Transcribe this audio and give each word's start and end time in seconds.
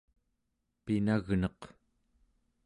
pinagneq 0.83 1.61